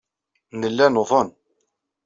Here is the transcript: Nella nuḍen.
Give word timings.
Nella 0.59 0.87
nuḍen. 0.87 1.29